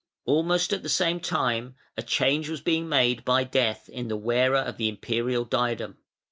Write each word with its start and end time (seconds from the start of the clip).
Almost 0.25 0.73
at 0.73 0.81
the 0.81 0.89
same 0.89 1.19
time 1.19 1.75
a 1.95 2.01
change 2.01 2.49
was 2.49 2.59
being 2.59 2.89
made 2.89 3.23
by 3.23 3.43
death 3.43 3.87
in 3.87 4.07
the 4.07 4.17
wearer 4.17 4.57
of 4.57 4.77
the 4.77 4.89
Imperial 4.89 5.45
diadem. 5.45 5.99